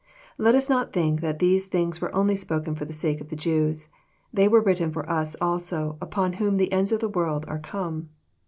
[0.39, 3.35] Let us not think that these things were only spoken for the sake of the
[3.35, 3.89] Jews.
[4.33, 8.09] They were written for us also, upon whom the ends of the world are come.